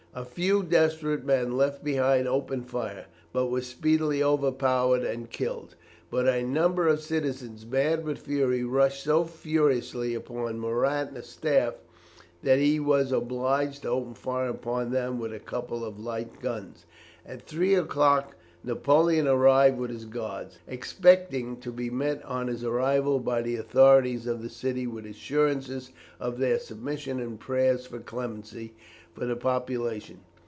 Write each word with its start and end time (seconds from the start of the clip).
A 0.13 0.25
few 0.25 0.61
desperate 0.63 1.23
men 1.23 1.55
left 1.55 1.85
behind 1.85 2.27
opened 2.27 2.69
fire, 2.69 3.05
but 3.31 3.45
were 3.45 3.61
speedily 3.61 4.21
overpowered 4.21 5.03
and 5.05 5.29
killed, 5.29 5.75
but 6.09 6.27
a 6.27 6.43
number 6.43 6.85
of 6.85 6.99
citizens, 6.99 7.65
mad 7.65 8.03
with 8.03 8.19
fury, 8.19 8.61
rushed 8.65 9.05
so 9.05 9.23
furiously 9.23 10.13
upon 10.13 10.59
Murat 10.59 11.07
and 11.07 11.15
his 11.15 11.27
staff, 11.27 11.75
that 12.43 12.59
he 12.59 12.77
was 12.77 13.13
obliged 13.13 13.83
to 13.83 13.87
open 13.87 14.13
fire 14.13 14.49
upon 14.49 14.91
them 14.91 15.17
with 15.17 15.31
a 15.33 15.39
couple 15.39 15.85
of 15.85 15.97
light 15.97 16.41
guns. 16.41 16.85
At 17.25 17.41
three 17.43 17.73
o'clock 17.75 18.35
Napoleon 18.65 19.27
arrived 19.29 19.79
with 19.79 19.89
his 19.89 20.03
guards, 20.05 20.59
expecting 20.67 21.55
to 21.61 21.71
be 21.71 21.89
met 21.89 22.23
on 22.25 22.47
his 22.47 22.63
arrival 22.65 23.19
by 23.19 23.41
the 23.41 23.55
authorities 23.55 24.27
of 24.27 24.41
the 24.43 24.49
city 24.49 24.85
with 24.85 25.05
assurances 25.05 25.91
of 26.19 26.37
their 26.37 26.59
submission 26.59 27.21
and 27.21 27.39
prayers 27.39 27.85
for 27.87 27.99
clemency 27.99 28.73
for 29.15 29.25
the 29.25 29.35
population. 29.35 30.17